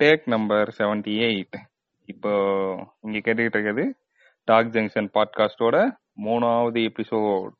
[0.00, 1.56] Take number seventy eight
[2.08, 2.30] இப்போ
[3.00, 3.84] இங்க கேட்டுக்கிட்டு இருக்கிறது
[4.44, 5.76] டாக் ஜங்ஷன் பாட்காஸ்டோட
[6.24, 7.59] மூணாவது எபிசோட்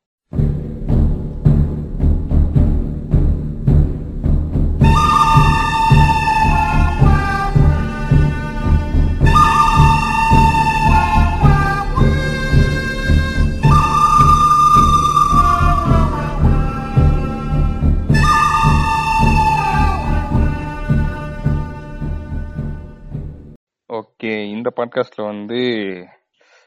[24.81, 25.61] பாட்காஸ்ட்ல வந்து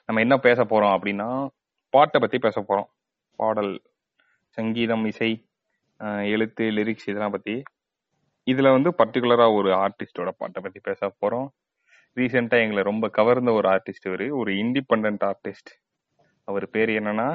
[0.06, 1.28] நம்ம என்ன பேச போறோம் அப்படின்னா
[1.92, 2.88] பாட்டை பத்தி பேச போறோம்.
[3.36, 3.82] பாடல்
[4.56, 5.30] சங்கீதம் இசை
[6.32, 7.62] எழுத்து லிரிக்ஸ் இதெல்லாம் பத்தி.
[8.50, 11.48] இதுல வந்து பர்டிகுலரா ஒரு ஆர்டிஸ்டோட பாட்டை பத்தி பேச போறோம்.
[12.16, 14.26] ரீசெண்டா எங்களை ரொம்ப கவர்ந்த ஒரு ஆர்டிஸ்ட் இவரு.
[14.40, 15.72] ஒரு இண்டிபெண்ட் ஆர்டிஸ்ட்
[16.44, 17.28] அவர் பேர் என்னன்னா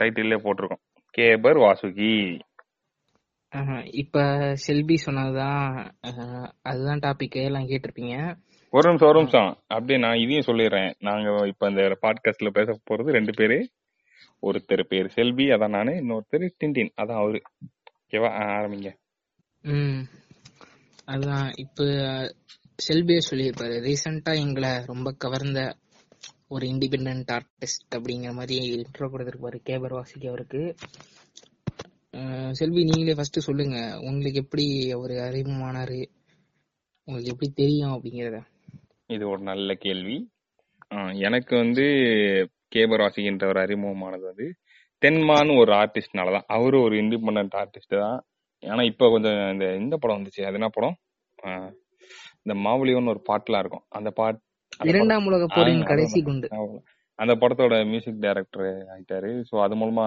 [0.00, 0.82] டைட்டில்லே போட்டிருக்கோம்.
[1.18, 2.40] கேபர் வாசுகி.
[4.00, 4.20] இப்ப
[4.66, 5.96] செல்பி சொன்னதுதான்.
[6.62, 8.16] அதுதான் டாபிக் எல்லாம் கேட்டிருப்பீங்க.
[8.74, 10.94] ஒரு நிமிஷம் ஒரு நிமிஷம் அப்படியே நான் இதையும் சொல்லிடுறேன்.
[10.98, 13.70] நாங்க இப்ப இந்த பாட்காஸ்ட்ல பேச போறது ரெண்டு பேரு.
[14.42, 15.90] ஒருத்தர் பேர் செல்வி அதான் நானு.
[15.90, 17.42] இன்னொருத்தர் டின்டின் அதான் அவரு.
[18.10, 18.30] ஓகேவா?
[18.30, 18.94] ஆ, ஆரம்பிங்க.
[19.60, 20.00] ம்.
[21.04, 21.84] அதுதான் இப்ப
[22.88, 23.80] செல்பியே சொல்லியிருப்பாரு.
[23.80, 25.76] ரீசெண்டா எங்களை ரொம்ப கவர்ந்த
[26.48, 30.74] ஒரு இண்டிபெண்ட் ஆர்டிஸ்ட் அப்படிங்கிற மாதிரி இன்ட்ரோ கொடுத்துருப்பாரு கேபர் வாசிக்கு அவருக்கு.
[32.50, 33.98] செல்வி நீங்களே ஃபர்ஸ்ட் சொல்லுங்க.
[34.00, 36.06] உங்களுக்கு எப்படி அவர் அறிமுகமானாரு?
[37.04, 38.52] உங்களுக்கு எப்படி தெரியும் அப்படிங்கறத.
[39.10, 40.16] இது ஒரு நல்ல கேள்வி.
[41.28, 41.84] எனக்கு வந்து
[42.74, 44.46] கேபர் வாசிக்கின்றவர் அறிமுகமானது வந்து
[45.02, 46.46] தென்மான்னு ஒரு ஆர்டிஸ்ட்னால தான்.
[46.56, 48.18] அவரு ஒரு இண்டிபெண்ட் ஆர்டிஸ்ட் தான்.
[48.62, 50.42] ஆனா இப்ப கொஞ்சம் இந்த இந்த படம் வந்துச்சு.
[50.48, 50.96] அது என்ன படம்?
[52.44, 53.86] இந்த மாவுலியோன்னு ஒரு பாட்டுலாம் இருக்கும்.
[53.98, 54.40] அந்த பாட்
[54.90, 56.20] இரண்டாம் உலக போரின் கடைசி.
[56.28, 56.48] குண்டு.
[57.18, 59.30] அந்த படத்தோட மியூசிக் டைரக்டர் ஆயிட்டாரு.
[59.50, 60.06] ஸோ அது மூலமா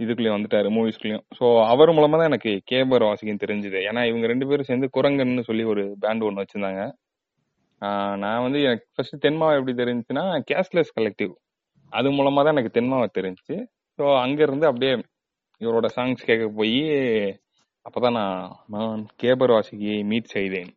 [0.00, 3.78] இதுக்குள்ளயும் வந்துட்டாரு மூவிஸ்க்குள்ளயும் ஸோ அவர் மூலமா தான் எனக்கு கேபர் வாசிக்கும் தெரிஞ்சது.
[3.88, 6.82] ஏன்னா இவங்க ரெண்டு பேரும் சேர்ந்து குரங்கன்னு சொல்லி ஒரு பேண்ட் ஒன்று வச்சிருந்தாங்க.
[8.16, 11.32] நான் வந்து எனக்கு ஃபர்ஸ்ட் தென்மாவை எப்படி தெரிஞ்சுன்னா கேஷ்லெஸ் கலெக்டிவ்
[11.92, 13.56] அது மூலமா தான் எனக்கு தென்மாவை தெரிஞ்சு
[13.98, 14.92] ஸோ அங்க இருந்து அப்படியே
[15.60, 16.78] இவரோட சாங்ஸ் கேட்க போய்
[17.86, 20.72] அப்போதான் நான் நான் கேபர் வாசிக்கியை மீட் செய்தேன்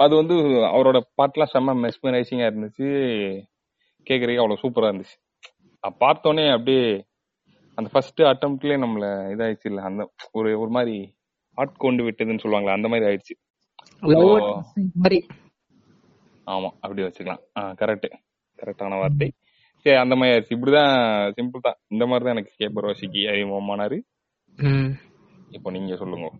[0.00, 0.36] அது வந்து
[0.70, 2.88] அவரோட பாட்டெலாம் செம்ம மெஸ்மரைசிங்காக இருந்துச்சு.
[4.06, 5.16] கேட்குறதுக்கு அவ்வளோ சூப்பராக இருந்துச்சு.
[6.00, 6.84] பார்த்தோன்னே அப்படியே
[7.78, 10.02] அந்த ஃபர்ஸ்ட் அட்டம்ப்ட்லேயே நம்மள இதாயிடுச்சு இல்லை அந்த
[10.32, 10.96] ஒரு ஒரு மாதிரி
[11.58, 13.34] ஆட்கொண்டு விட்டதுன்னு சொல்லுவாங்களே அந்த மாதிரி ஆயிடுச்சு.
[14.00, 15.26] மாதிரி.
[16.46, 17.40] ஆமா அப்படி வச்சுக்கலாம்.
[17.58, 18.12] கரெக்ட்
[18.62, 19.32] கரெக்டான வார்த்தை.
[19.76, 20.58] சரி அந்த மாதிரி ஆயிடுச்சு.
[20.58, 21.76] இப்படிதான் சிம்பிள் தான்.
[21.88, 24.00] இந்த மாதிரி தான் எனக்கு கேப்பர் வாசிக்கு அறிமுகமானாரு
[25.50, 26.32] இப்போ நீங்க சொல்லுங்க.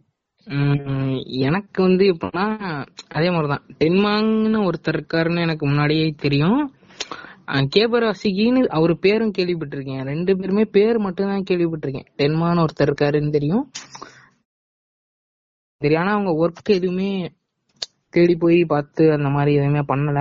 [1.25, 3.63] எனக்கு வந்து எப்படின்னா அதே மாதிரிதான்.
[3.79, 6.75] டென்மாங்னு ஒருத்தர் இருக்காருன்னு எனக்கு முன்னாடியே தெரியும்.
[7.47, 10.03] அஹ் கேபராசிகின்னு அவர் பேரும் கேள்விப்பட்டிருக்கேன்.
[10.03, 12.07] ரெண்டு பேருமே பேர் மட்டும்தான் கேள்விப்பட்டிருக்கேன்.
[12.17, 13.71] டென்மான்னு ஒருத்தர் இருக்காருன்னு தெரியும்.
[15.83, 17.09] தெரியும் ஆனா அவங்க ஒர்க் எதுவுமே
[18.15, 20.21] தேடி போய் பார்த்து அந்த மாதிரி எதுவுமே பண்ணல.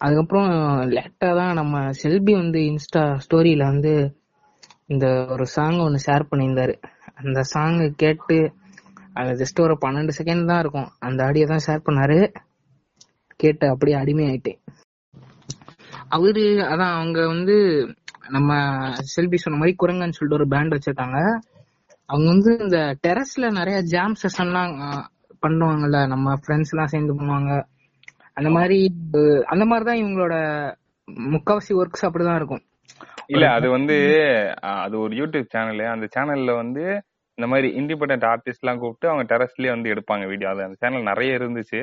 [0.00, 0.50] அதுக்கப்புறம்
[0.94, 3.92] லேட்டா தான் நம்ம செல்பி வந்து இன்ஸ்டா ஸ்டோரியில வந்து
[4.86, 6.74] இந்த ஒரு சாங் ஒன்று ஷேர் பண்ணியிருந்தாரு.
[7.14, 8.38] அந்த சாங் கேட்டு
[9.12, 10.88] அது ஜஸ்ட் ஒரு பன்னெண்டு செகண்ட் தான் இருக்கும்.
[10.98, 12.18] அந்த ஆடியோ தான் ஷேர் பண்ணாரு.
[13.40, 14.60] கேட்டு அப்படியே அடிமை ஆயிட்டேன்
[16.08, 17.54] அவரு அதான் அவங்க வந்து
[18.28, 18.50] நம்ம
[19.14, 21.18] செல்பி சொன்ன மாதிரி குரங்கன்னு சொல்லிட்டு ஒரு பேண்ட் வச்சிருக்காங்க.
[22.08, 24.74] அவங்க வந்து இந்த டெரஸ்ல நிறைய ஜாம் செஷன்லாம்
[25.42, 25.98] பண்ணுவாங்கல்ல.
[26.06, 27.52] நம்ம ஃப்ரெண்ட்ஸ் எல்லாம் சேர்ந்து பண்ணுவாங்க.
[28.34, 28.78] அந்த மாதிரி
[29.46, 30.34] அந்த மாதிரி தான் இவங்களோட
[31.32, 32.62] முக்காவாசி ஒர்க்ஸ் அப்படிதான் இருக்கும்.
[33.26, 33.96] இல்ல அது வந்து
[34.84, 36.84] அது ஒரு யூடியூப் சேனல் அந்த சேனல்ல வந்து
[37.38, 41.38] இந்த மாதிரி இண்டிபெண்டன்ட் ஆர்டிஸ்ட் எல்லாம் கூப்பிட்டு அவங்க டெரஸ்லயே வந்து எடுப்பாங்க வீடியோ அது அந்த சேனல் நிறைய
[41.38, 41.80] இருந்துச்சு.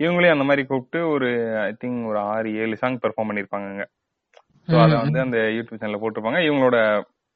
[0.00, 1.28] இவங்களையும் அந்த மாதிரி கூப்பிட்டு ஒரு
[1.68, 3.82] ஐ திங்க் ஒரு ஆறு ஏழு சாங் பெர்ஃபார்ம் பண்ணிருப்பாங்க
[4.68, 6.40] ஸோ அதை வந்து அந்த யூடியூப் சேனல்ல போட்டிருப்பாங்க.
[6.48, 6.78] இவங்களோட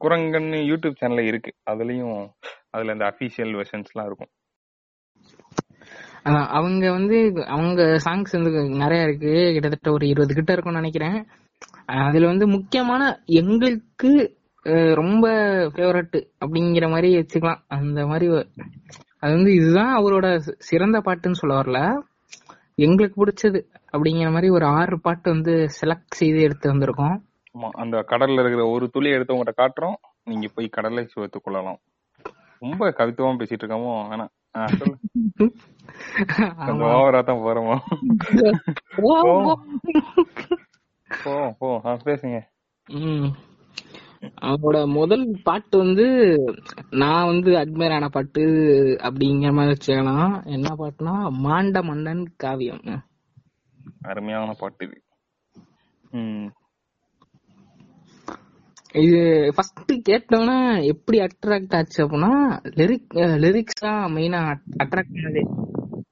[0.01, 1.53] குரங்கன்னு யூடியூப் சேனல்ல இருக்கு.
[1.71, 2.19] அதுலயும்
[2.75, 4.33] அதுல இந்த அபிஷியல் வெர்ஷன்ஸ்லாம் இருக்கும்.
[6.59, 7.19] அவங்க வந்து
[7.57, 8.53] அவங்க சாங்ஸ் வந்து
[8.83, 9.33] நிறைய இருக்கு.
[9.55, 11.19] கிட்டத்தட்ட ஒரு இருபது கிட்ட இருக்கும்னு நினைக்கிறேன்.
[12.07, 13.03] அதுல வந்து முக்கியமான
[13.41, 14.13] எங்களுக்கு
[15.01, 15.27] ரொம்ப
[15.75, 17.61] ஃபேவரட் அப்படிங்கிற மாதிரி வச்சுக்கலாம்.
[17.77, 18.27] அந்த மாதிரி
[19.23, 20.27] அது வந்து இதுதான் அவரோட
[20.69, 21.81] சிறந்த பாட்டுன்னு சொல்ல வரல.
[22.87, 23.61] எங்களுக்கு பிடிச்சது
[23.95, 27.17] அப்படிங்கிற மாதிரி ஒரு ஆறு பாட்டு வந்து செலக்ட் செய்து எடுத்து வந்திருக்கோம்.
[27.57, 29.95] ஆமா அந்த கடல்ல இருக்கிற ஒரு துளி எடுத்து உங்கள்கிட்ட காட்டுறோம்.
[30.25, 31.79] நீங்க போய் கடலை சுவைத்துக் கொள்ளலாம்.
[32.59, 34.35] ரொம்ப கவித்துவமா பேசிட்டு இருக்கோமோ வேணாம்.
[36.57, 37.77] கொஞ்சம் ஓவரா தான் போறோமோ.
[41.25, 42.41] போ போ பேசுங்க.
[42.91, 43.27] ம்.
[44.43, 46.37] அவரோட முதல் பாட்டு வந்து
[46.91, 48.41] நான் வந்து அட்மையர் ஆன பாட்டு
[49.03, 53.05] அப்படிங்கிற மாதிரி வச்சுக்கலாம் என்ன பாட்டுனா மாண்ட மன்னன் காவியம்.
[54.03, 55.03] அருமையான பாட்டு இது.
[58.97, 59.21] இது
[59.55, 62.33] ஃபர்ஸ்ட் கேட்டோன்னா எப்படி அட்ராக்ட் ஆச்சு அப்படின்னா
[62.77, 63.15] லிரிக்
[63.45, 64.41] லிரிக்ஸ் தான் மெயினா
[64.85, 65.43] அட்ராக்ட் பண்ணது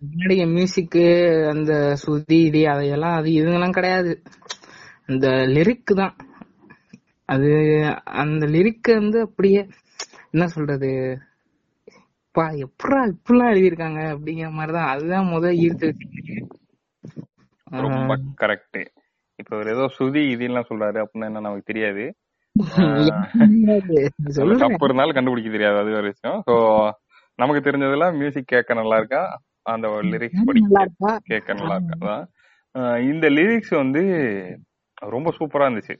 [0.07, 1.05] முன்னாடி மியூசிக்கு
[1.49, 1.73] அந்த
[2.03, 4.13] சுதி இடி அதையெல்லாம் அது இதுங்கெல்லாம் கிடையாது.
[5.07, 6.15] அந்த லிரிக் தான்.
[7.29, 7.51] அது
[8.05, 9.61] அந்த லிரிக் வந்து அப்படியே
[10.31, 10.91] என்ன சொல்றது
[12.35, 14.89] பா எப்படா இப்படிலாம் எழுதியிருக்காங்க அப்படிங்கிற மாதிரிதான்.
[14.89, 16.09] அதுதான் முத ஈர்த்து வச்சு
[17.81, 18.81] ரொம்ப கரெக்ட்
[19.39, 22.05] இப்ப ஏதோ சுதி இதெல்லாம் சொல்றாரு அப்படின்னா என்ன நமக்கு தெரியாது.
[24.63, 26.39] தப்பு இருந்தாலும் கண்டுபிடிக்க தெரியாது அது ஒரு விஷயம்.
[26.49, 26.55] சோ
[27.39, 29.23] நமக்கு தெரிஞ்சதுல மியூசிக் கேட்க நல்லா இருக்கா?
[29.63, 32.15] அந்த லிரிக்ஸ் படிக்க கேட்க நல்லா இருக்கா?
[33.11, 34.03] இந்த லிரிக்ஸ் வந்து
[35.15, 35.95] ரொம்ப சூப்பரா இருந்துச்சு.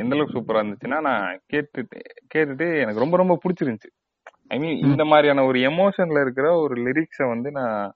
[0.00, 2.00] எந்த அளவுக்கு சூப்பரா இருந்துச்சுன்னா நான் கேட்டுட்டு
[2.34, 3.90] கேட்டுட்டு எனக்கு ரொம்ப ரொம்ப பிடிச்சிருந்துச்சு.
[4.48, 7.94] ஐ மீன் இந்த மாதிரியான ஒரு எமோஷன்ல இருக்கிற ஒரு லிரிக்ஸ வந்து நான்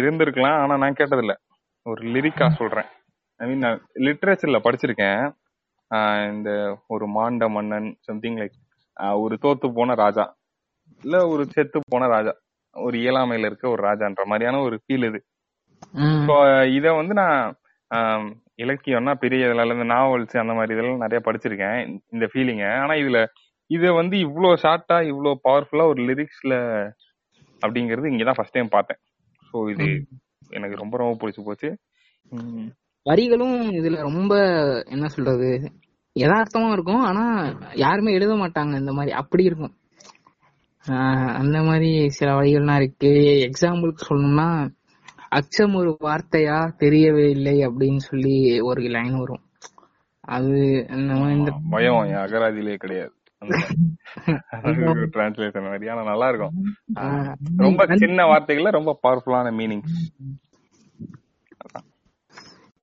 [0.00, 0.58] இருந்திருக்கலாம்.
[0.62, 1.34] ஆனா நான் கேட்டதில்ல.
[1.86, 2.88] ஒரு லிரிக்கா சொல்றேன்.
[3.40, 5.22] ஐ மீன் நான் லிட்ரேச்சர்ல படிச்சிருக்கேன்.
[6.30, 6.50] இந்த
[6.88, 8.56] ஒரு மாண்ட மன்னன் சம்திங் லைக்
[9.18, 10.24] ஒரு தோத்து போன ராஜா.
[11.02, 12.32] இல்ல ஒரு செத்து போன ராஜா.
[12.76, 15.20] ஒரு இயலாமையில இருக்க ஒரு ராஜான்ற மாதிரியான ஒரு ஃபீல் இது.
[16.26, 16.34] ஸோ
[16.76, 18.26] இத வந்து நான்
[18.58, 21.78] இலக்கியம்னா பெரிய இதுல இந்த நாவல்ஸ் அந்த மாதிரி இதெல்லாம் நிறைய படிச்சிருக்கேன்
[22.14, 23.20] இந்த ஃபீலிங்க ஆனா இதுல
[23.70, 26.54] இத வந்து இவ்ளோ ஷார்ட்டா இவ்ளோ பவர்ஃபுல்லா ஒரு லிரிக்ஸ்ல
[27.62, 29.00] அப்படிங்கறது இங்கதான் ஃபர்ஸ்ட் டைம் பார்த்தேன்.
[29.48, 29.86] ஸோ இது
[30.50, 31.68] எனக்கு ரொம்ப ரொம்ப பிடிச்சு போச்சு.
[33.06, 34.34] வரிகளும் இதுல ரொம்ப
[34.94, 35.50] என்ன சொல்றது
[36.16, 37.02] யதார்த்தமா இருக்கும்.
[37.08, 37.24] ஆனா
[37.74, 38.72] யாருமே எழுத மாட்டாங்க.
[38.78, 39.74] இந்த மாதிரி அப்படி இருக்கும்.
[41.40, 43.12] அந்த மாதிரி சில வரிகள்லாம் இருக்கு.
[43.46, 44.48] எக்ஸாம்பிளுக்கு சொல்லணும்னா
[45.38, 48.36] அச்சம் ஒரு வார்த்தையா தெரியவே இல்லை அப்படின்னு சொல்லி
[48.68, 49.44] ஒரு லைன் வரும்.
[50.36, 50.58] அது
[50.96, 53.12] இந்த பயம் என் அகராதியிலே கிடையாது.
[55.14, 55.88] டிரான்ஸ்லேஷன் மாதிரி.
[55.92, 56.54] ஆனா நல்லா இருக்கும்.
[57.66, 59.84] ரொம்ப சின்ன வார்த்தைகள்ல ரொம்ப பவர்ஃபுல்லான மீனிங்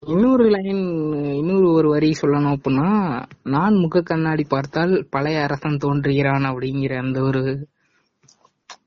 [0.07, 0.81] இன்னொரு லைன்
[1.33, 2.89] இன்னொரு ஒரு வரி சொல்லணும் அப்படின்னா
[3.43, 7.41] நான் முக கண்ணாடி பார்த்தால் பழைய அரசன் தோன்றுகிறான் அப்படிங்கிற அந்த ஒரு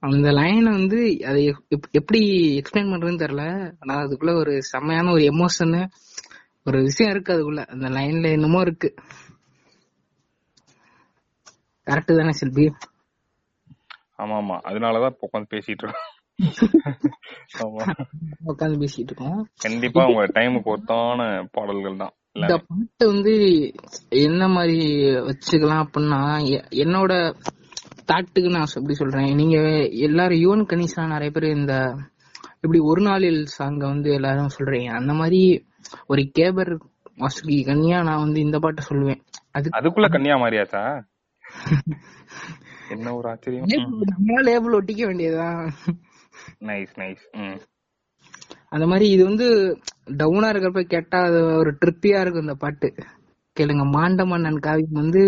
[0.00, 2.20] அந்த லைன் வந்து அதை எப்- எப்படி
[2.58, 3.44] எக்ஸ்பிளைன் பண்றதுன்னு தெரியல
[3.80, 5.82] ஆனா அதுக்குள்ள ஒரு செம்மையான ஒரு எமோஷனு
[6.66, 7.66] ஒரு விஷயம் இருக்கு அதுக்குள்ள.
[7.66, 8.88] அந்த லைன்ல என்னமோ இருக்கு.
[11.86, 12.66] கரெக்ட் தானே செல்வி?
[14.18, 16.09] ஆமா ஆமா அதனாலதான் இப்ப உட்காந்து பேசிட்டு இருக்கோம்.
[18.50, 19.40] உட்காந்து பேசிட்டு இருக்கோம்.
[19.64, 21.20] கண்டிப்பா உங்க டைமுக்கு ஒத்தான
[21.56, 22.14] பாடல்கள் தான்.
[22.38, 23.34] இந்த பாட்டு வந்து
[24.26, 24.78] என்ன மாதிரி
[25.28, 26.20] வச்சுக்கலாம் அப்படின்னா
[26.84, 27.12] என்னோட
[28.10, 29.58] தாட்டுக்கு நான் எப்படி சொல்றேன் நீங்க
[30.08, 31.74] எல்லாரும் யுவன் கணேசா நிறைய பேர் இந்த
[32.62, 34.90] இப்படி ஒரு நாளில் சாங்க வந்து எல்லாரும் சொல்றீங்க.
[35.00, 35.40] அந்த மாதிரி
[36.12, 36.72] ஒரு கேபர்
[37.22, 39.20] வாசுகி கன்னியா நான் வந்து இந்த பாட்டை சொல்லுவேன்.
[39.56, 40.82] அது அதுக்குள்ள கன்னியாகுமரியாச்சா
[42.94, 43.66] என்ன ஒரு ஆச்சரியம்.
[44.48, 45.64] லேபிள் ஒட்டிக்க வேண்டியதுதான்?
[46.68, 47.58] நைஸ் நைஸ் ம்
[48.72, 49.46] அந்த மாதிரி இது வந்து
[50.18, 52.88] டவுனா இருக்கிறப்ப கேட்டா அது ஒரு ட்ரிப்பியா இருக்கும் இந்த பாட்டு.
[53.56, 55.22] கேளுங்க மாண்ட மன்னன் காவியம் வந்து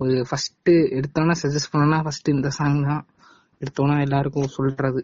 [0.00, 3.04] ஒரு ஃபர்ஸ்ட் எடுத்தோன்னா சஜஸ்ட் பண்ணோம்னா ஃபர்ஸ்ட் இந்த சாங் தான்
[3.60, 5.02] எடுத்தோன்னா எல்லாருக்கும் சொல்றது.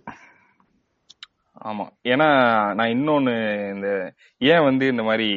[1.61, 1.85] ஆமா.
[2.05, 2.29] ஏன்னா
[2.75, 3.35] நான் இன்னொன்னு
[3.75, 3.89] இந்த
[4.41, 5.29] ஏன் வந்து இந்த மாதிரி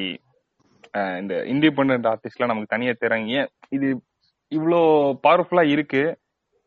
[1.19, 3.88] இந்த இண்டிபெண்டன்ட் ஆர்டிஸ்ட்லாம் நமக்கு தனியா தர்றாங்க ஏன் இது
[4.51, 4.79] இவ்ளோ
[5.23, 6.01] பவர்ஃபுல்லா இருக்கு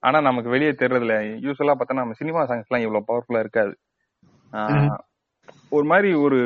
[0.05, 1.15] ஆனா நமக்கு வெளியே தெரியறதுல
[1.45, 3.75] யூஸ்வலா பார்த்தா நம்ம சினிமா சாங்ஸ் எல்லாம் இவ்வளவு பவர்ஃபுல்லா இருக்காது.
[5.73, 6.39] ஒரு மாதிரி ஒரு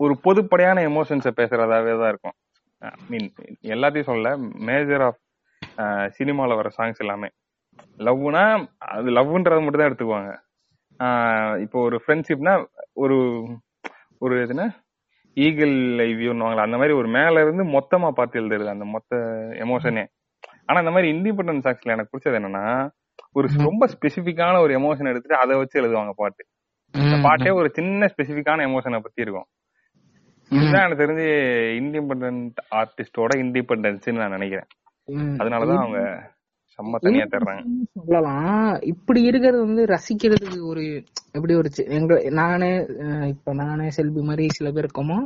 [0.00, 2.36] ஒரு பொதுப்படையான எமோஷன்ஸ பேசுறதாவே தான் இருக்கும்.
[3.10, 3.28] மீன்
[3.74, 4.30] எல்லாத்தையும் சொல்ல
[4.70, 5.20] மேஜர் ஆஃப்
[6.18, 7.28] சினிமால வர சாங்ஸ் எல்லாமே.
[8.00, 8.42] லவ்னா
[8.94, 10.32] அது லவ்ன்றது மட்டும் தான் எடுத்துக்குவாங்க
[11.64, 12.54] இப்போ ஒரு ஃப்ரெண்ட்ஷிப்னா
[13.02, 13.16] ஒரு
[14.22, 14.66] ஒரு எதுனா
[15.36, 19.14] ஈகிள் லைவ்யூன்னு அந்த மாதிரி ஒரு மேல இருந்து மொத்தமா பார்த்து எழுதுறது அந்த மொத்த
[19.64, 20.04] எமோஷனே
[20.68, 22.64] ஆனா இந்த மாதிரி இண்டிபெண்டன்ஸ் சாங்ஸ்ல எனக்கு பிடிச்சது என்னன்னா
[23.32, 26.42] ஒரு ரொம்ப ஸ்பெசிபிக்கான ஒரு எமோஷன் எடுத்துட்டு அதை வச்சு எழுதுவாங்க பாட்டு.
[26.94, 29.48] இந்த பாட்டே ஒரு சின்ன ஸ்பெசிபிக்கான எமோஷனை பத்தி இருக்கும்.
[30.50, 31.28] இதுதான் எனக்கு தெரிஞ்சு
[31.80, 34.68] இண்டிபெண்டன்ட் ஆர்டிஸ்டோட இண்டிபெண்டன்ஸ் நான் நினைக்கிறேன்.
[35.40, 36.00] அதனாலதான் அவங்க
[36.78, 37.62] செம்ம தனியா தர்றாங்க
[37.98, 38.70] சொல்லலாம்.
[38.92, 40.84] இப்படி இருக்கிறது வந்து ரசிக்கிறதுக்கு ஒரு
[41.36, 41.68] எப்படி ஒரு
[41.98, 42.70] எங்க நானே
[43.32, 45.18] இப்ப நானே செல்வி மாதிரி சில பேர் இருக்கோமோ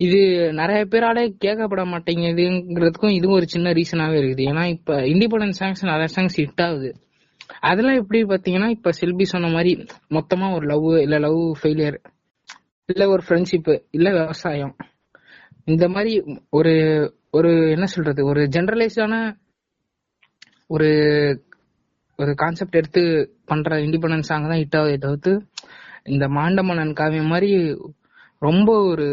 [0.00, 0.18] இது
[0.52, 4.44] நிறைய பேரால கேட்கப்பட மாட்டேங்குதுங்கிறதுக்கும் இதுவும் ஒரு சின்ன ரீசனாவே இருக்குது.
[4.50, 6.90] ஏன்னா இப்ப இண்டிபெண்டன்ஸ் சாங்ஸ் நிறைய சாங்ஸ் ஹிட் ஆகுது.
[7.60, 9.72] அதெல்லாம் எப்படி பாத்தீங்கன்னா இப்ப செல்வி சொன்ன மாதிரி
[10.10, 11.98] மொத்தமா ஒரு லவ் இல்ல லவ் ஃபெயிலியர்
[12.88, 14.74] இல்ல ஒரு ஃப்ரெண்ட்ஷிப் இல்ல விவசாயம்.
[15.64, 16.12] இந்த மாதிரி
[16.50, 16.72] ஒரு
[17.30, 19.14] ஒரு என்ன சொல்றது ஒரு ஜெனரலைஸ்டான
[20.66, 20.88] ஒரு
[22.18, 23.02] ஒரு கான்செப்ட் எடுத்து
[23.44, 25.32] பண்ற இண்டிபெண்டன்ஸ் சாங் தான் ஹிட் ஆகுதே தவிர்த்து
[26.04, 27.50] இந்த மாண்டமன்னன் காவியம் மாதிரி
[28.38, 29.06] ரொம்ப ஒரு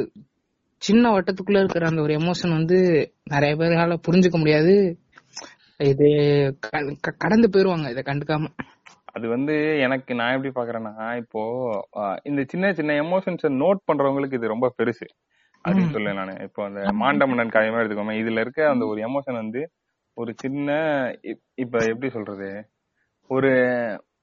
[0.77, 4.97] சின்ன வட்டத்துக்குள்ள இருக்கிற அந்த ஒரு எமோஷன் வந்து நிறைய பேரால புரிஞ்சுக்க முடியாது.
[5.77, 6.05] இது
[7.17, 8.47] கடந்து போயிருவாங்க இதை கண்டுக்காம.
[9.05, 11.69] அது வந்து எனக்கு நான் எப்படி பாக்குறேன்னா இப்போ
[12.23, 15.07] இந்த சின்ன சின்ன எமோஷன்ஸை நோட் பண்றவங்களுக்கு இது ரொம்ப பெருசு.
[15.67, 15.93] அப்படின்னு.
[15.93, 16.35] சொல்லுவேன் நானு.
[16.41, 19.71] இப்போ அந்த மாண்டமன்னன் காயமா எடுத்துக்கோமே இதுல இருக்க அந்த ஒரு எமோஷன் வந்து
[20.13, 20.71] ஒரு சின்ன
[21.21, 22.67] இப்- இப்ப எப்படி சொல்றது?
[23.27, 23.49] ஒரு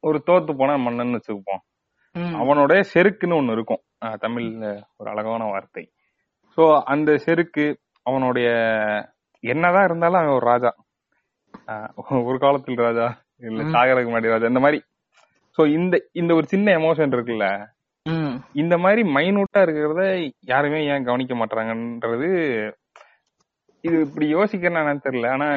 [0.01, 1.63] ஒரு தோத்து போன மன்னன் வச்சுக்குப்போம்.
[2.19, 3.81] அவனோட செருக்குன்னு ஒண்ணு இருக்கும்.
[4.05, 5.91] தமிழ்ல ஒரு அழகான வார்த்தை.
[6.59, 7.67] சோ அந்த செருக்கு
[8.07, 8.49] அவனுடைய
[9.45, 10.71] என்னதான் இருந்தாலும் அவன் ஒரு ராஜா
[12.29, 13.07] ஒரு காலத்தில் ராஜா
[13.43, 13.61] இல்ல.
[13.73, 14.79] சாகரக்கு முன்னாடி ராஜா இந்த மாதிரி
[15.59, 17.47] சோ இந்த இந்த ஒரு சின்ன எமோஷன் இருக்குல்ல.
[18.55, 20.03] இந்த மாதிரி மைனூட்டா இருக்கிறத
[20.51, 22.29] யாருமே ஏன் கவனிக்க மாட்டாங்கன்றது
[23.85, 25.49] இது இப்படி யோசிக்கிறேன் தெரியல ஆனா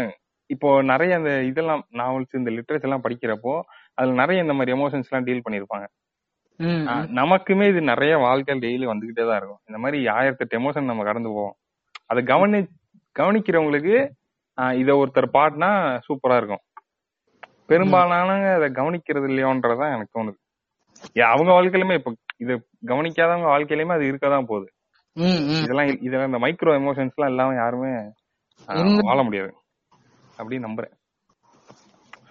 [0.49, 3.53] இப்போ நிறைய அந்த இதெல்லாம் நாவல்ஸ் இந்த லிட்ரேச்சர் எல்லாம் படிக்கிறப்போ
[3.97, 5.87] அதுல நிறைய இந்த மாதிரி எமோஷன்ஸ் எல்லாம் டீல் பண்ணிருப்பாங்க
[7.13, 9.59] நமக்குமே இது நிறைய வாழ்க்கையில் டெய்லி வந்துகிட்டே தான் இருக்கும்.
[9.65, 11.55] இந்த மாதிரி ஆயிரத்தெட்டு எமோஷன் நம்ம கடந்து போவோம்.
[12.05, 12.67] அதை கவனி
[13.19, 14.09] கவனிக்கிறவங்களுக்கு
[14.77, 16.59] இத ஒருத்தர் பாடினா சூப்பரா இருக்கும்.
[17.67, 20.35] பெரும்பாலானவங்க அதை கவனிக்கிறது இல்லையோன்றதுதான் எனக்கு தோணுது.
[21.21, 24.71] அவங்க வாழ்க்கையிலுமே இப்ப இத கவனிக்காதவங்க வாழ்க்கையிலுமே அது இருக்கதான் போகுது.
[25.61, 28.11] இதெல்லாம் இதெல்லாம் இந்த மைக்ரோ எமோஷன்ஸ் எல்லாம் இல்லாம யாருமே
[29.01, 29.53] வாழ முடியாது.
[30.37, 30.91] அப்படின்னு நம்புறேன்.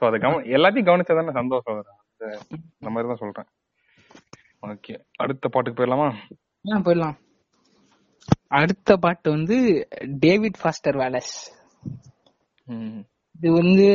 [0.01, 1.97] சோ அதை கவன எல்லாத்தையும் கவனிச்சாதானே சந்தோஷம் வரும்.
[2.19, 3.45] அந்த- இந்த மாதிரி தான் சொல்றேன்.
[4.63, 4.95] ஓகே.
[5.17, 6.09] அடுத்த பாட்டுக்கு போயிடலாமா?
[6.73, 7.19] ஆ, போயிடலாம்.
[8.49, 11.35] அடுத்த பாட்டு வந்து டேவிட் ஃபாஸ்டர் வேலஸ்.
[13.39, 13.89] இது வந்து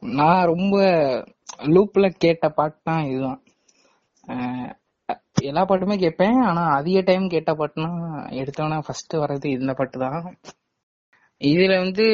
[0.00, 0.76] நான் ரொம்ப
[1.58, 3.40] லூப்ல கேட்ட பாட்டு தான் இதுதான்.
[5.42, 7.90] எல்லா பாட்டுமே கேட்பேன் ஆனா அதிக டைம் கேட்ட பாட்டுனா
[8.40, 10.38] எடுத்தோன்னா ஃபர்ஸ்ட் வர்றது இந்த பாட்டு தான்.
[11.38, 12.06] இதுல வந்து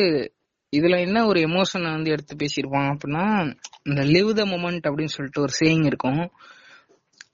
[0.76, 5.52] இதுல என்ன ஒரு எமோஷனை வந்து எடுத்து பேசியிருப்பாங்க அப்படின்னா இந்த லிவ் த மொமெண்ட் அப்படின்னு சொல்லிட்டு ஒரு
[5.60, 6.22] சேயிங் இருக்கும்.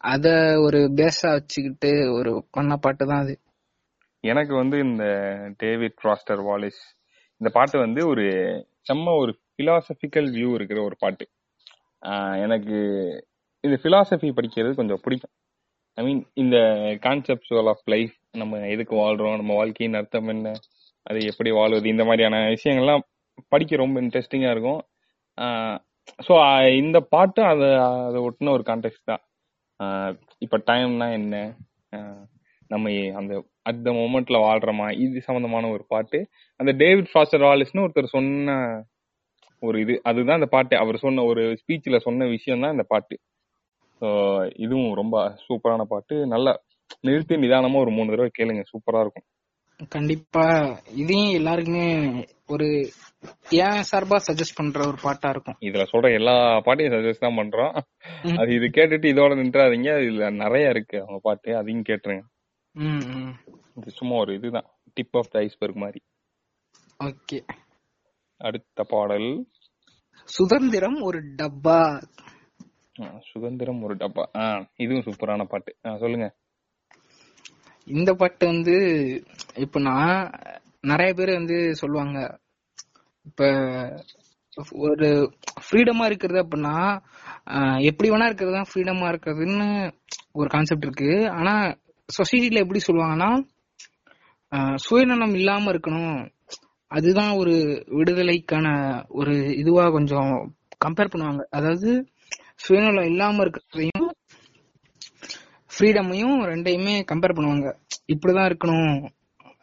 [0.04, 0.26] அத
[0.66, 3.34] ஒரு பேஸா வச்சுக்கிட்டு ஒரு பண்ண பாட்டு தான் அது.
[4.24, 5.04] எனக்கு வந்து இந்த
[5.62, 6.82] டேவிட் ராஸ்டர் வாலிஸ்
[7.40, 8.24] இந்த பாட்டு வந்து ஒரு
[8.88, 11.24] செம்ம ஒரு பிலாசபிக்கல் வியூ இருக்கிற ஒரு பாட்டு.
[12.44, 12.76] எனக்கு
[13.64, 15.34] இந்த பிலாசபி படிக்கிறது கொஞ்சம் பிடிக்கும்.
[15.98, 16.56] ஐ மீன் இந்த
[17.06, 20.52] கான்செப்டுவல் ஆஃப் லைஃப் நம்ம எதுக்கு வாழ்றோம் நம்ம வாழ்க்கையின் அர்த்தம் என்ன
[21.06, 23.04] அது எப்படி வாழ்வது இந்த மாதிரியான விஷயங்கள்லாம்
[23.52, 24.80] படிக்க ரொம்ப இன்ட்ரெஸ்டிங்காக இருக்கும்.
[26.26, 26.34] ஸோ
[26.82, 27.68] இந்த பாட்டு அதை
[28.06, 29.22] அதை ஒட்டின ஒரு கான்டெக்ட் தான்.
[30.38, 31.36] இப்ப டைம்னா என்ன?
[32.68, 33.32] நம்ம அந்த
[33.62, 34.86] அட் த மொமெண்ட்ல வாழ்றோமா?
[35.04, 36.18] இது சம்பந்தமான ஒரு பாட்டு.
[36.60, 38.56] அந்த டேவிட் ஃபாஸ்டர் வாலிஸ்னு ஒருத்தர் சொன்ன
[39.62, 40.74] ஒரு இது அதுதான் அந்த பாட்டு.
[40.76, 43.16] அவர் சொன்ன ஒரு ஸ்பீச்ல சொன்ன விஷயம் தான் இந்த பாட்டு.
[44.00, 44.08] ஸோ
[44.56, 45.16] இதுவும் ரொம்ப
[45.46, 46.16] சூப்பரான பாட்டு.
[46.26, 46.52] நல்லா
[47.00, 48.62] நிறுத்தி நிதானமா ஒரு மூணு தடவை கேளுங்க.
[48.72, 49.26] சூப்பரா இருக்கும்.
[49.96, 50.44] கண்டிப்பா.
[50.94, 51.86] இதையும் எல்லாருக்குமே
[52.48, 52.66] ஒரு
[53.50, 55.56] ஏன் சார்பா சஜஸ்ட் பண்ற ஒரு பாட்டா இருக்கும்?
[55.60, 57.72] இதுல சொல்ற எல்லா பாட்டையும் சஜஸ்ட் தான் பண்றோம்.
[58.36, 59.90] அது இது கேட்டுட்டு இதோட நின்றாதீங்க.
[60.08, 61.56] இதுல நிறைய இருக்கு அவங்க பாட்டு.
[61.56, 62.22] அதையும் கேட்டுருங்க.
[63.76, 64.68] இது சும்மா ஒரு இதுதான்.
[64.94, 66.00] டிப் ஆஃப் த ஐஸ்பர்க் மாதிரி.
[67.04, 67.40] ஓகே.
[68.36, 69.46] அடுத்த பாடல்.
[70.24, 72.02] சுதந்திரம் ஒரு டப்பா.
[73.32, 74.24] சுதந்திரம் ஒரு டப்பா.
[74.76, 75.76] இதுவும் சூப்பரான பாட்டு.
[75.98, 76.36] சொல்லுங்க.
[77.84, 78.76] இந்த பாட்டு வந்து
[79.54, 80.30] இப்ப நான்
[80.84, 82.18] நிறைய பேர் வந்து சொல்லுவாங்க
[83.26, 83.48] இப்ப
[84.86, 85.08] ஒரு
[85.64, 86.76] ஃப்ரீடமா இருக்கிறது அப்படின்னா
[87.80, 89.68] எப்படி வேணா இருக்கிறது தான் ஃப்ரீடமா இருக்கிறதுன்னு
[90.32, 91.10] ஒரு கான்செப்ட் இருக்கு.
[91.28, 91.54] ஆனா
[92.08, 93.30] சொசைட்டில எப்படி சொல்லுவாங்கன்னா
[94.76, 96.18] சுயநலம் இல்லாம இருக்கணும்.
[96.90, 97.54] அதுதான் ஒரு
[97.98, 98.66] விடுதலைக்கான
[99.08, 100.32] ஒரு இதுவா கொஞ்சம்
[100.84, 101.42] கம்பேர் பண்ணுவாங்க.
[101.50, 101.90] அதாவது
[102.56, 104.08] சுயநலம் இல்லாம இருக்கிறதையும்
[105.70, 107.68] ஃப்ரீடமையும் ரெண்டையுமே கம்பேர் பண்ணுவாங்க.
[108.14, 108.98] இப்படிதான் இருக்கணும்.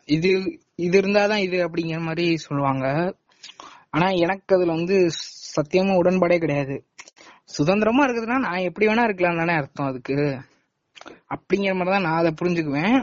[0.06, 0.30] இது
[0.76, 2.86] இது இருந்தாதான் இது அப்படிங்கிற மாதிரி சொல்லுவாங்க.
[3.90, 4.98] ஆனா எனக்கு அதுல வந்து
[5.56, 6.76] சத்தியமா உடன்பாடே கிடையாது.
[7.46, 10.18] சுதந்திரமா இருக்குதுன்னா நான் எப்படி வேணா இருக்கலாம் தானே அர்த்தம் அதுக்கு.
[11.36, 12.98] அப்படிங்கிற மாதிரி தான் நான் அதை புரிஞ்சுக்குவேன்.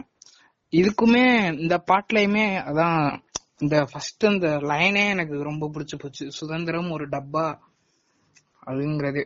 [0.72, 1.24] இதுக்குமே
[1.60, 2.98] இந்த பாட்டுலயுமே அதான்
[3.58, 6.30] இந்த ஃபர்ஸ்ட் அந்த லைனே எனக்கு ரொம்ப பிடிச்சு போச்சு.
[6.30, 7.46] சுதந்திரம் ஒரு டப்பா
[8.66, 9.22] அதுங்கிறது.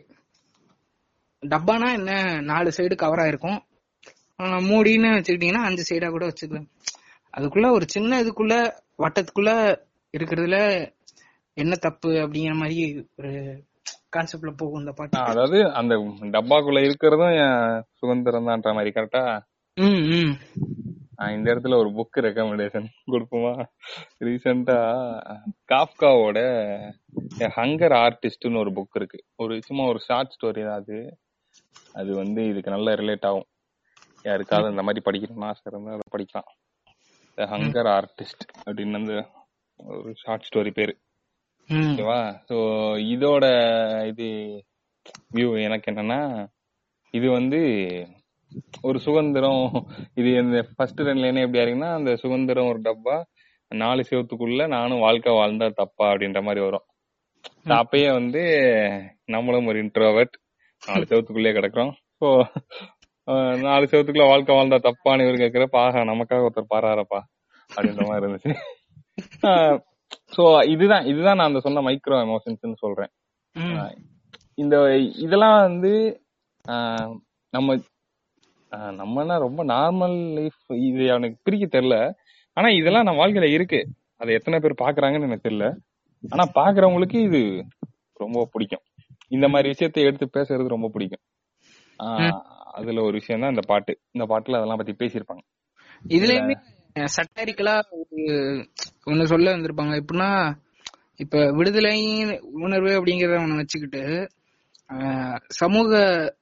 [1.43, 3.59] டப்பானா என்ன நாலு சைடு கவர் ஆயிருக்கும்.
[4.69, 6.69] மூடின்னு வச்சுக்கிட்டீங்கன்னா அஞ்சு சைடா கூட வச்சுக்கலாம்.
[7.37, 8.55] அதுக்குள்ள ஒரு சின்ன இதுக்குள்ள
[9.03, 9.51] வட்டத்துக்குள்ள
[10.17, 10.59] இருக்கிறதுல
[11.57, 12.77] என்ன தப்பு அப்படிங்கிற மாதிரி
[13.19, 13.31] ஒரு
[14.15, 15.19] கான்செப்ட்ல போகும் இந்த பாட்டு.
[15.33, 15.95] அதாவது அந்த
[16.35, 17.37] டப்பாக்குள்ள இருக்கிறதும்
[17.99, 19.23] சுதந்திரம் தான்ற மாதிரி கரெக்டா
[21.35, 23.53] இந்த இடத்துல ஒரு புக் ரெக்கமெண்டேஷன் கொடுப்போமா?
[24.25, 24.77] ரீசெண்டா
[25.71, 26.39] காப்காவோட
[27.57, 29.19] ஹங்கர் ஆர்டிஸ்ட்னு ஒரு புக் இருக்கு.
[29.43, 30.99] ஒரு சும்மா ஒரு ஷார்ட் ஸ்டோரி தான் அது.
[31.99, 33.47] அது வந்து இதுக்கு நல்லா ரிலேட் ஆகும்.
[34.29, 36.49] யாருக்காவது இந்த மாதிரி படிக்கணும்னு ஆசை இருந்தா அதை படிக்கலாம்.
[37.37, 39.15] த ஹங்கர் ஆர்டிஸ்ட் அப்படின்னு அந்த
[39.79, 40.93] ஒரு ஷார்ட் ஸ்டோரி பேரு.
[41.69, 42.19] ஓகேவா?
[42.49, 42.55] ஸோ
[43.13, 43.45] இதோட
[44.11, 44.27] இது
[45.35, 46.19] வியூ எனக்கு என்னன்னா
[47.13, 47.59] இது வந்து
[48.87, 49.65] ஒரு சுதந்திரம்.
[50.19, 53.17] இது இந்த ஃபர்ஸ்ட் ரெண்டு லைனே எப்படி ஆயிருக்குன்னா அந்த சுதந்திரம் ஒரு டப்பா
[53.71, 56.85] நாலு சிவத்துக்குள்ள நானும் வாழ்க்கை வாழ்ந்தா தப்பா அப்படின்ற மாதிரி வரும்.
[57.79, 58.43] அப்பயே வந்து
[59.35, 60.35] நம்மளும் ஒரு இன்ட்ரோவர்ட்
[60.83, 61.93] நாலு சிவத்துக்குள்ளே கிடக்குறோம்.
[62.19, 62.27] ஸோ
[63.65, 67.19] நாலு சிவத்துக்குள்ள வாழ்க்கை வாழ்ந்தா தப்பான்னு இவர் கேட்கிறப்ப ஆஹா நமக்காக ஒருத்தர் பாராரப்பா
[67.69, 68.51] அப்படின்ற மாதிரி இருந்துச்சு.
[70.35, 70.43] சோ
[70.73, 73.11] இதுதான் இதுதான் நான் அந்த சொன்ன மைக்ரோ எமோஷன்ஸ் சொல்றேன்.
[74.63, 74.75] இந்த
[75.25, 75.93] இதெல்லாம் வந்து
[77.53, 77.75] நம்ம
[78.99, 81.97] நம்மனா ரொம்ப நார்மல் லைஃப் இது எனக்கு பிரிக்க தெரியல.
[82.57, 83.79] ஆனா இதெல்லாம் நம்ம வாழ்க்கையில இருக்கு.
[84.21, 85.67] அதை எத்தனை பேர் பாக்குறாங்கன்னு எனக்கு தெரியல.
[86.23, 87.41] ஆனா பாக்குறவங்களுக்கு இது
[88.23, 88.83] ரொம்ப பிடிக்கும்.
[89.35, 91.23] இந்த மாதிரி விஷயத்தை எடுத்து பேசுறது ரொம்ப பிடிக்கும்.
[91.99, 92.39] ஆஹ்
[92.77, 93.99] அதுல ஒரு விஷயம் தான் இந்த பாட்டு.
[94.11, 95.39] இந்த பாட்டுல அதெல்லாம் பத்தி பேசியிருப்பாங்க.
[96.07, 96.55] இதுலயுமே
[96.99, 98.15] சட்டாரிக்கலா ஒரு
[99.05, 100.03] ஒண்ணு சொல்ல வந்திருப்பாங்க.
[100.03, 100.55] எப்படின்னா
[101.15, 101.99] இப்ப விடுதலை
[102.41, 104.27] உணர்வு அப்படிங்கறத ஒண்ணு வச்சுக்கிட்டு
[105.47, 106.35] சமூக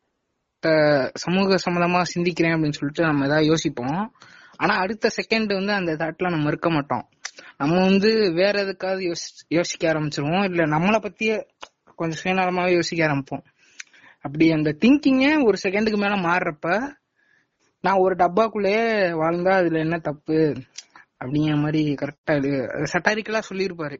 [1.13, 4.13] சமூக சம்பந்தமா சிந்திக்கிறேன் அப்படின்னு சொல்லிட்டு நம்ம ஏதாவது யோசிப்போம்.
[4.55, 7.09] ஆனா அடுத்த செகண்ட் வந்து அந்த தாட்ல நம்ம இருக்க மாட்டோம்.
[7.57, 10.43] நம்ம வந்து வேற எதுக்காவது யோசி- யோசிக்க ஆரம்பிச்சிருவோம்.
[10.43, 11.43] இல்ல நம்மளை பத்தியே
[11.95, 13.43] கொஞ்சம் சுயநலமாவே யோசிக்க ஆரம்பிப்போம்.
[14.25, 16.67] அப்படி அந்த திங்கிங்க ஒரு செகண்டுக்கு மேல மாறுறப்ப
[17.83, 18.85] நான் ஒரு டப்பாக்குள்ளேயே
[19.21, 20.37] வாழ்ந்தா அதுல என்ன தப்பு?
[21.19, 22.51] அப்படிங்கிற மாதிரி கரெக்டா இது
[22.93, 23.97] சட்டாரிக்கலா சொல்லியிருப்பாரு.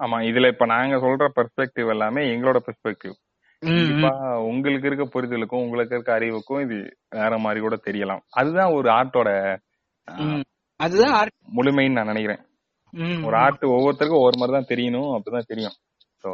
[0.00, 3.14] ஆமா இதுல இப்ப நாங்க சொல்ற பெர்ஸ்பெக்டிவ் எல்லாமே எங்களோட பெர்ஸ்பெக்டிவ்.
[3.62, 4.10] கண்டிப்பா
[4.48, 6.76] உங்களுக்கு இருக்க புரிதலுக்கும் உங்களுக்கு இருக்க அறிவுக்கும் இது
[7.08, 8.22] வேற மாதிரி கூட தெரியலாம்.
[8.30, 9.30] அதுதான் ஒரு ஆர்ட்டோட.
[10.80, 11.32] அதுதான் art.
[11.56, 12.42] முழுமைன்னு நான் நினைக்கிறேன்.
[13.24, 15.76] ஒரு ஆர்ட் ஒவ்வொருத்தருக்கும் ஒவ்வொரு மாதிரி தான் தெரியணும் அப்படிதான் தெரியும்.
[16.24, 16.30] ஸோ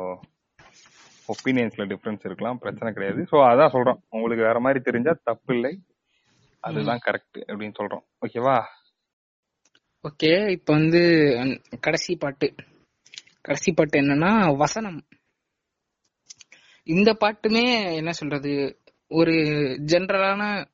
[1.29, 3.23] ஒப்பீனியன்ஸ்ல டிஃபரன்ஸ் இருக்கலாம் பிரச்சனை கிடையாது.
[3.23, 4.01] ஸோ அதான் சொல்றோம்.
[4.09, 5.73] உங்களுக்கு வேற மாதிரி தெரிஞ்சா தப்பு இல்லை
[6.61, 8.05] அதுதான் கரெக்ட் அப்படின்னு சொல்றோம்.
[8.27, 8.57] ஓகேவா
[10.05, 11.01] ஓகே இப்ப வந்து
[11.81, 12.55] கடைசி பாட்டு.
[13.43, 15.05] கடைசி பாட்டு என்னன்னா வசனம்.
[16.85, 17.65] இந்த பாட்டுமே
[17.97, 18.83] என்ன சொல்றது?
[19.11, 19.33] ஒரு
[19.93, 20.67] ஜென்ரலான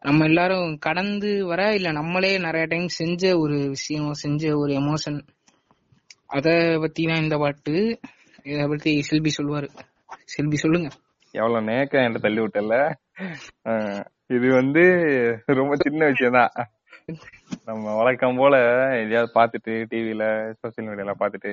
[0.00, 5.18] நம்ம எல்லாரும் கடந்து வர இல்ல நம்மளே நிறைய டைம் செஞ்ச ஒரு விஷயம் செஞ்ச ஒரு எமோஷன்
[6.26, 7.74] அத பத்தி தான் இந்த பாட்டு.
[8.46, 9.68] இத பத்தி செல்பி சொல்லுவாரு.
[10.34, 10.88] செல்பி சொல்லுங்க.
[11.34, 12.74] எவ்வளவு நேக்க என்கிட்ட தள்ளி விட்டல
[14.34, 14.82] இது வந்து
[15.60, 16.52] ரொம்ப சின்ன விஷயம் தான்
[17.64, 18.54] நம்ம வழக்கம் போல
[19.02, 20.22] எதையாவது பாத்துட்டு டிவில
[20.60, 21.52] சோசியல் மீடியால பாத்துட்டு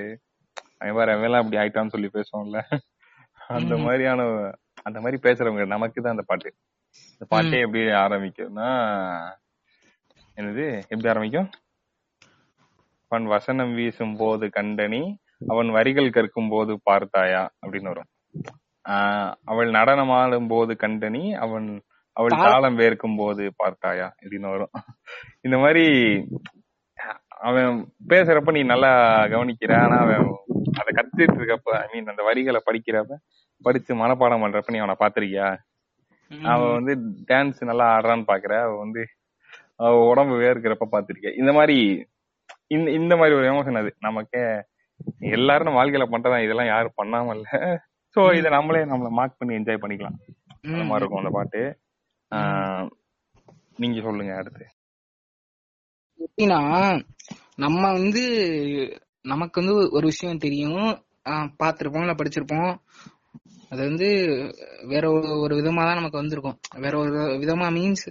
[1.00, 2.59] வேற எல்லாம் அப்படி ஆயிட்டான்னு சொல்லி பேசுவோம்ல.
[3.57, 3.73] அந்த.
[3.85, 4.21] மாதிரியான
[4.88, 6.50] அந்த மாதிரி பேசுறவங்க நமக்கு தான் அந்த பாட்டு.
[7.12, 8.69] இந்த பாட்டே எப்படி ஆரம்பிக்கும்னா
[10.38, 10.65] என்னது?
[10.91, 11.50] எப்படி ஆரம்பிக்கும்?
[13.11, 15.01] அவன் வசனம் வீசும் போது கண்டனி
[15.48, 17.50] அவன் வரிகள் கற்கும் போது பார்த்தாயா?
[17.62, 18.10] அப்படின்னு வரும்.
[18.90, 21.68] ஆஹ் அவள் நடனம் ஆடும் போது கண்டனி அவன்
[22.18, 22.51] அவள் தாளம்.
[22.51, 24.16] தாளம் வேர்க்கும் போது பார்த்தாயா?
[24.22, 24.74] அப்படின்னு வரும்.
[25.42, 25.86] இந்த மாதிரி
[27.42, 27.70] அவன்
[28.10, 28.92] பேசுறப்ப நீ நல்லா
[29.25, 29.84] கவனிக்கிற.
[29.84, 30.25] ஆனா அவன்
[30.79, 33.16] அதை கத்துட்டு இருக்கப்ப ஐ மீன் அந்த வரிகளை படிக்கிறப்ப
[33.62, 35.48] படிச்சு மனப்பாடம் பண்றப்ப நீ அவனை பாத்திருக்கியா
[36.44, 36.94] அவன் வந்து
[37.27, 39.01] டான்ஸ் நல்லா ஆடுறான்னு பாக்குற அவ வந்து
[39.75, 41.77] அவ உடம்பு வேர்க்கிறப்ப பாத்திருக்க இந்த மாதிரி
[42.68, 43.96] இந்த இந்த மாதிரி ஒரு எமோஷன் அது.
[44.00, 44.44] நமக்கே
[45.35, 47.48] எல்லாரும் நம்ம வாழ்க்கையில பண்றதா இதெல்லாம் யாரும் பண்ணாம இல்ல.
[48.16, 50.18] சோ இத நம்மளே நம்மள மார்க் பண்ணி என்ஜாய் பண்ணிக்கலாம்.
[50.68, 51.61] அந்த மாதிரி இருக்கும் அந்த பாட்டு.
[53.77, 54.66] நீங்க சொல்லுங்க அடுத்து.
[56.20, 56.59] எப்படின்னா
[57.55, 58.24] நம்ம வந்து
[59.25, 60.85] நமக்கு வந்து ஒரு விஷயம் தெரியும்.
[61.61, 62.72] பார்த்திருப்போம் இல்ல படிச்சிருப்போம்.
[63.72, 64.07] அது வந்து
[64.83, 66.57] வேற ஒரு ஒரு விதமா தான் நமக்கு வந்திருக்கும்.
[66.85, 67.11] வேற ஒரு
[67.44, 68.05] விதமா மீன்ஸ்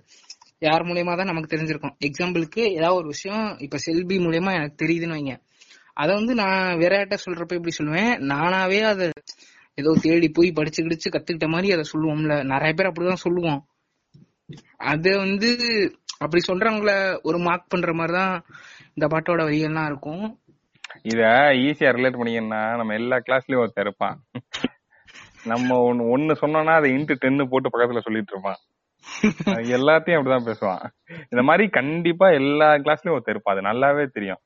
[0.63, 1.95] யார் மூலியமா தான் நமக்கு தெரிஞ்சிருக்கும்.
[2.09, 5.35] எக்ஸாம்பிளுக்கு ஏதாவது ஒரு விஷயம் இப்ப செல்பி மூலியமா எனக்கு தெரியுதுன்னு வைங்க.
[5.97, 8.13] அத வந்து நான் வேற யார்ட்ட சொல்றப்ப எப்படி சொல்லுவேன்?
[8.33, 9.11] நானாவே அத
[9.79, 12.35] ஏதோ தேடி போய் படிச்சு கிடிச்சு கத்துக்கிட்ட மாதிரி அதை சொல்லுவோம்ல.
[12.45, 13.61] நிறைய பேர் அப்படிதான் சொல்லுவோம்
[14.93, 15.51] அது வந்து
[16.19, 18.35] அப்படி சொல்றவங்கள ஒரு மார்க் பண்ற மாதிரி தான்
[18.95, 20.25] இந்த பாட்டோட வரியெல்லாம் இருக்கும்.
[21.03, 21.21] இத
[21.67, 24.17] ஈஸியா ரிலேட் பண்ணீங்கன்னா நம்ம எல்லா கிளாஸ்லயும் ஒருத்தர் இருப்பான்.
[25.45, 28.61] நம்ம ஒண்ணு ஒண்ணு சொன்னோம்னா அதை இன்ட்டு டென்னு போட்டு பக்கத்துல சொல்லிட்டு இருப்பான்.
[29.77, 30.85] எல்லாத்தையும் அப்படிதான் பேசுவான்.
[31.31, 33.57] இந்த மாதிரி கண்டிப்பா எல்லா கிளாஸ்லயும் ஒருத்தர் இருப்பான்.
[33.57, 34.43] அது நல்லாவே தெரியும்.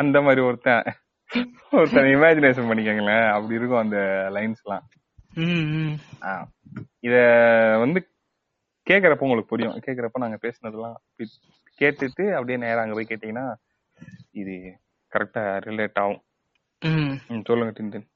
[0.00, 0.84] அந்த மாதிரி ஒருத்தன்.
[1.78, 3.26] ஒருத்தன் இமேஜினேஷன் பண்ணிக்கங்களேன்.
[3.34, 3.98] அப்படி இருக்கும் அந்த
[4.36, 4.84] லைன்ஸ் எல்லாம்
[7.06, 7.16] இத
[7.82, 8.00] வந்து
[8.86, 9.74] கேக்குறப்ப உங்களுக்கு புரியும்.
[9.86, 10.96] கேக்குறப்ப நாங்க பேசுனதெல்லாம்
[11.80, 13.46] கேட்டுட்டு அப்படியே நேரா அங்க போய் கேட்டீங்கன்னா
[14.40, 14.54] இது
[15.12, 16.22] கரெக்டா ரிலேட் ஆகும்.
[17.48, 18.06] சொல்லுங்க டின்டின்.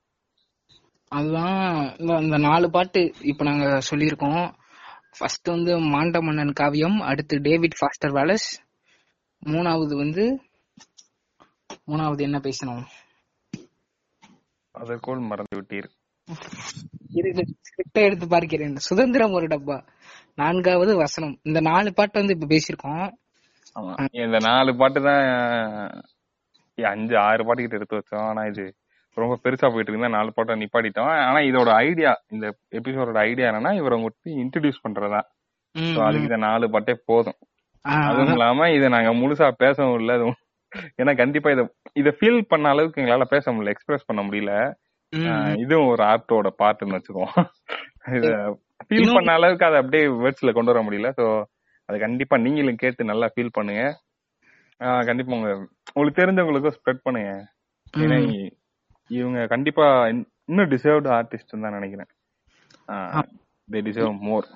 [1.19, 1.61] அதுதான்
[2.27, 4.45] இந்த நாலு பாட்டு இப்ப நாங்க சொல்லியிருக்கோம்.
[5.17, 8.49] ஃபர்ஸ்ட் வந்து மாண்ட மன்னன் காவியம் அடுத்து டேவிட் ஃபாஸ்டர் வேலஸ்
[9.43, 10.25] மூணாவது வந்து
[11.90, 12.85] மூணாவது என்ன பேசணும்?
[14.74, 15.88] அதற்குள் மறந்து விட்டீர்
[17.68, 18.76] ஸ்கிரிப்டை எடுத்து பார்க்கிறேன்.
[18.88, 19.76] சுதந்திரம் ஒரு டப்பா.
[20.40, 21.35] நான்காவது வசனம்.
[21.48, 23.08] இந்த நாலு பாட்டு வந்து இப்ப பேசியிருக்கோம்.
[24.24, 25.24] இந்த நாலு பாட்டு தான்
[26.92, 28.26] அஞ்சு ஆறு பாட்டு கிட்ட எடுத்து வச்சோம்.
[28.30, 28.64] ஆனா இது
[29.16, 31.11] ரொம்ப பெருசா போயிட்டு இருந்தா நாலு பாட்டை நிப்பாட்டிட்டோம்.
[31.28, 32.46] ஆனா இதோட ஐடியா இந்த
[32.78, 35.20] எபிசோடோட ஐடியா என்னன்னா இவரை உங்களுக்கு இன்ட்ரடியூஸ் பண்றதா.
[36.06, 37.38] அதுக்கு இந்த நாலு பாட்டே போதும்.
[38.11, 40.12] அதுவும் இல்லாம இத நாங்க முழுசா பேசவும் இல்ல.
[41.02, 44.74] ஏன்னா கண்டிப்பா இத இத ஃபீல் பண்ண அளவுக்கு எங்களால பேச முடியல எக்ஸ்பிரஸ் பண்ண முடியல.
[45.58, 47.44] இதுவும் ஒரு ஆர்ட்டோட பார்ட்னு வச்சுக்குவோம்.
[48.16, 48.58] இத
[48.88, 51.12] ஃபீல் பண்ண அளவுக்கு அதை அப்படியே வேர்ட்ஸ்ல கொண்டு வர முடியல.
[51.16, 51.42] சோ
[51.85, 54.00] அது கண்டிப்பா நீங்களும் கேட்டு நல்லா ஃபீல் பண்ணுங்க.
[55.04, 57.46] கண்டிப்பா உங்க உங்களுக்கு தெரிஞ்சவங்களுக்கும் ஸ்ப்ரெட் பண்ணுங்க.
[57.96, 58.50] ஏன்னா
[59.08, 62.06] இவங்க கண்டிப்பா இன்- இன்னும் டிசர்வ்டு ஆர்டிஸ்ட் தான் நினைக்கிறேன்.
[63.70, 64.46] தே டிசர்வ் மோர்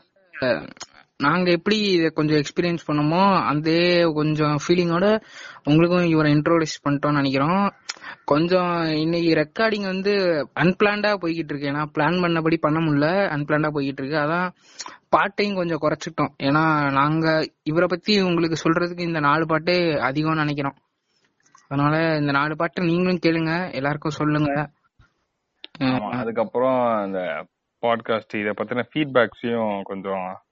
[1.18, 5.20] நாங்க எப்படி இதை கொஞ்சம் எக்ஸ்பீரியன்ஸ் பண்ணோமோ அதே கொஞ்சம் ஃபீலிங்கோட
[5.64, 7.72] உங்களுக்கும் இவரை இன்ட்ரோடியூஸ் பண்ணிட்டோம்னு நினைக்கிறோம்.
[8.24, 10.12] கொஞ்சம் இன்னைக்கு ரெக்கார்டிங் வந்து
[10.60, 11.70] அன்பிளான்டா போய்கிட்டு இருக்கு.
[11.72, 13.08] ஏன்னா பிளான் பண்ணபடி பண்ண முடியல.
[13.34, 14.16] அன்பிளான்டா போய்கிட்டு இருக்கு.
[14.16, 14.48] அதான்
[15.08, 20.76] பாட்டையும் கொஞ்சம் குறைச்சிட்டோம் ஏன்னா நாங்க இவரை பத்தி உங்களுக்கு சொல்றதுக்கு இந்த நாலு பாட்டே அதிகம்னு நினைக்கிறோம்.
[21.68, 23.72] அதனால இந்த நாலு பாட்டு நீங்களும் கேளுங்க.
[23.72, 24.70] எல்லாருக்கும் சொல்லுங்க.
[26.10, 27.46] அதுக்கப்புறம் இந்த
[27.82, 30.44] பாட்காஸ்ட் இத பத்தின ஃபீட்பேக்ஸையும் கொஞ்சம்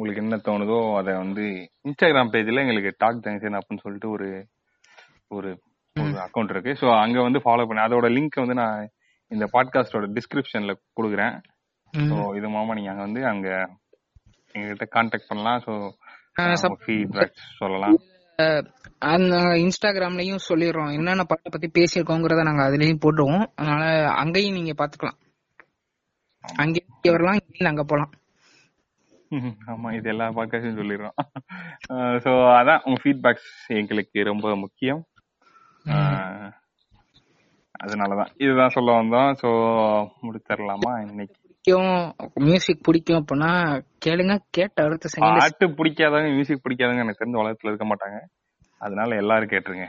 [0.00, 1.44] உங்களுக்கு என்ன தோணுதோ அதை வந்து
[1.88, 4.28] இன்ஸ்டாகிராம் பேஜ்ல எங்களுக்கு டாக் ஜங்ஷன் அப்படின்னு சொல்லிட்டு ஒரு
[5.30, 5.50] ஒரு
[6.24, 6.72] அக்கௌண்ட் இருக்கு.
[6.80, 7.82] ஸோ அங்க வந்து ஃபாலோ பண்ணி.
[7.86, 8.78] அதோட லிங்க் வந்து நான்
[9.30, 11.34] இந்த பாட்காஸ்டோட டிஸ்கிரிப்ஷன்ல கொடுக்குறேன்.
[11.94, 13.48] ஸோ இது மூலமா நீங்க அங்க வந்து அங்க
[14.54, 15.60] எங்ககிட்ட கான்டாக்ட் பண்ணலாம்.
[15.66, 15.72] ஸோ
[16.84, 17.98] ஃபீட்பேக் சொல்லலாம்.
[19.12, 20.92] அந்த இன்ஸ்டாகிராம்லயும் சொல்லிடுறோம்.
[20.98, 23.44] என்னென்ன பாட்டை பத்தி பேசியிருக்கோங்கிறத நாங்க அதுலயும் போட்டுருவோம்.
[23.60, 23.84] அதனால
[24.22, 25.18] அங்கேயும் நீங்க பாத்துக்கலாம்
[26.62, 28.12] அங்கேயும் வரலாம் அங்க போலாம்.
[29.66, 31.16] ஆமா இது எல்லா பாட்காஸ்டும் சொல்லிடுறோம்.
[32.24, 35.02] ஸோ அதான் உங்க ஃபீட்பேக்ஸ் எங்களுக்கு ரொம்ப முக்கியம்.
[37.80, 38.30] அதனாலதான்.
[38.36, 39.30] இதுதான் சொல்ல வந்தோம்.
[39.42, 39.48] ஸோ
[40.22, 41.36] முடிச்சிடலாமா இன்னைக்கு?
[41.42, 42.14] பிடிக்கும்.
[42.34, 43.52] மியூசிக் பிடிக்கும் அப்படின்னா
[44.06, 48.18] கேளுங்க கேட்ட அடுத்த செகண்ட் பாட்டு பிடிக்காதவங்க மியூசிக் பிடிக்காதவங்க எனக்கு தெரிஞ்ச உலகத்துல இருக்க மாட்டாங்க.
[48.78, 49.86] அதனால எல்லாரும் கேட்டுருங்க.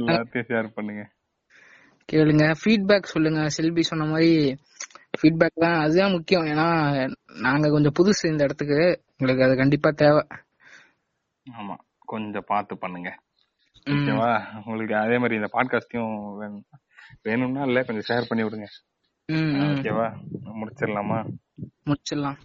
[0.00, 1.02] எல்லாத்தையும் ஷேர் பண்ணுங்க.
[2.08, 2.44] கேளுங்க.
[2.60, 3.46] ஃபீட்பேக் சொல்லுங்க.
[3.46, 4.56] செல்வி சொன்ன மாதிரி
[5.22, 5.80] ஃபீட்பேக் தான்.
[5.80, 6.44] அதுதான் முக்கியம்.
[6.44, 9.02] ஏன்னா நாங்க கொஞ்சம் புதுசு இந்த இடத்துக்கு.
[9.18, 10.26] உங்களுக்கு அது கண்டிப்பா தேவை.
[11.50, 11.76] ஆமா.
[11.98, 13.18] கொஞ்சம் பார்த்து பண்ணுங்க.
[13.90, 14.62] ஓகேவா?
[14.64, 16.64] உங்களுக்கு அதே மாதிரி இந்த பாட்காஸ்டையும் வேணும்
[17.22, 18.66] வேணும்னா இல்ல கொஞ்சம் ஷேர் பண்ணி விடுங்க.
[19.32, 20.16] ஓகேவா?
[20.44, 21.28] முடிச்சிடலாமா?
[21.84, 22.36] முடிச்சிடலாம்.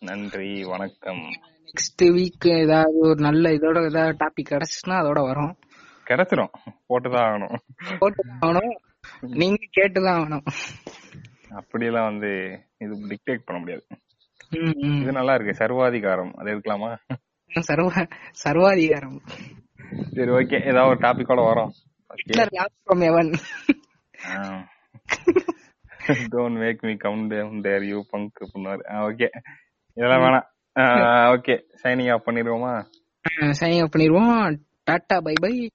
[0.00, 0.64] நன்றி.
[0.64, 1.20] வணக்கம்.
[1.64, 5.58] நெக்ஸ்ட் வீக் ஏதாவது ஒரு நல்ல இதோட ஏதாவது டாபிக் கிடைச்சுன்னா அதோட வரும்.
[6.04, 6.50] கிடைச்சிரும்.
[6.88, 7.58] போட்டுதான் ஆகணும்.
[8.00, 8.76] போட்டுதான் ஆகணும்.
[9.20, 10.46] நீங்க கேட்டுதான் ஆகணும்.
[11.50, 12.30] அப்படியெல்லாம் வந்து
[12.78, 13.86] இது டிக்டேட் பண்ண முடியாது.
[15.02, 15.54] இது நல்லா இருக்கு.
[15.54, 16.32] சர்வாதிகாரம்.
[16.32, 16.96] அது எடுக்கலாமா?
[17.60, 19.20] சர்வ சர்வாதிகாரம்.
[20.14, 21.70] சரி ஓகே ஏதாவது ஒரு டாபிக்கோட வரோம்.
[22.08, 23.30] ஓகே ஹிட்லர் லாஸ்ட் ஃப்ரம் எவன்
[26.36, 29.28] don't make me count down there you punk பண்ணுவாரு ஓகே
[29.94, 30.46] இதெல்லாம் வேணாம்.
[31.34, 32.74] ஓகே சைனிங் ஆஃப் பண்ணிடுவோமா?
[33.60, 34.58] சைனிங் அப் பண்ணிடுவோம்.
[34.84, 35.70] டாடா பை பை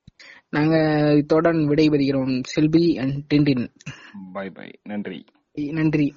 [0.49, 0.75] நாங்க
[1.15, 2.39] இத்துடன் விடைபெறுகிறோம்.
[2.43, 3.67] Selvi and Tintin.
[4.33, 5.25] Bye bye நன்றி.
[5.57, 6.13] நன்றி.